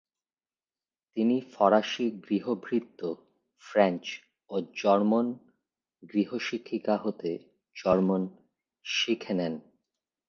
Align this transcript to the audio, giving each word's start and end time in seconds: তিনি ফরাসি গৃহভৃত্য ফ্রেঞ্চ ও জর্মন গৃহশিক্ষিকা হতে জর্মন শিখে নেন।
তিনি 1.17 1.37
ফরাসি 1.53 2.05
গৃহভৃত্য 2.25 2.99
ফ্রেঞ্চ 3.65 4.03
ও 4.49 4.55
জর্মন 4.75 5.27
গৃহশিক্ষিকা 6.03 6.95
হতে 6.97 7.31
জর্মন 7.75 8.21
শিখে 8.85 9.33
নেন। 9.33 9.53